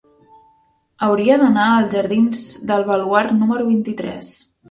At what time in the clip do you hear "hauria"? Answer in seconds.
1.07-1.35